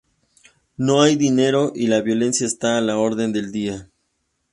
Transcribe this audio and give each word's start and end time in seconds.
No 0.77 1.03
hay 1.03 1.15
dinero 1.15 1.73
y 1.75 1.85
la 1.85 2.01
violencia 2.01 2.47
está 2.47 2.79
a 2.79 2.81
la 2.81 2.97
orden 2.97 3.31
del 3.33 3.51
día. 3.51 3.87